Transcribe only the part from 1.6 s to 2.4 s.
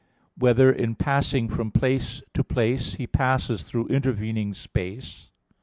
place